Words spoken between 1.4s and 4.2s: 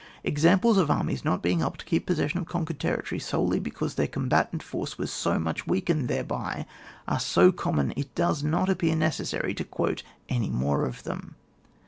being able to keep possession of conquered territory solely because their